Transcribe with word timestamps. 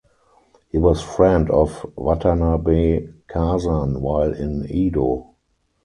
He 0.71 0.79
was 0.79 0.99
friend 1.03 1.51
of 1.51 1.85
Watanabe 1.95 3.05
Kazan 3.27 4.01
while 4.01 4.33
in 4.33 4.65
Edo. 4.67 5.35